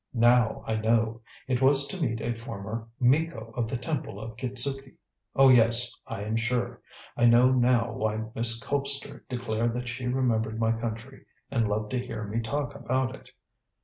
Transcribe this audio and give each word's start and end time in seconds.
Now 0.15 0.63
I 0.65 0.77
know. 0.77 1.21
It 1.47 1.61
was 1.61 1.85
to 1.89 2.01
meet 2.01 2.21
a 2.21 2.33
former 2.33 2.87
Miko 2.99 3.53
of 3.55 3.67
the 3.67 3.77
Temple 3.77 4.19
of 4.19 4.35
Kitzuki. 4.35 4.95
Oh, 5.35 5.49
yes, 5.49 5.95
I 6.07 6.23
am 6.23 6.35
sure. 6.35 6.81
I 7.15 7.25
now 7.25 7.51
know 7.51 7.91
why 7.95 8.23
Miss 8.33 8.59
Colpster 8.59 9.21
declared 9.29 9.75
that 9.75 9.87
she 9.87 10.07
remembered 10.07 10.59
my 10.59 10.71
country 10.71 11.27
and 11.51 11.67
loved 11.69 11.91
to 11.91 11.99
hear 12.03 12.23
me 12.23 12.39
talk 12.39 12.73
about 12.73 13.13
it. 13.13 13.29